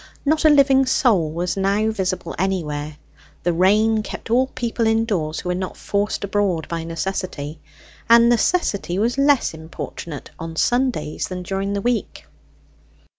[0.25, 2.97] Not a living soul was now visible anywhere;
[3.43, 7.59] the rain kept all people indoors who were not forced abroad by necessity,
[8.09, 12.25] and necessity was less importunate on Sundays than during the week.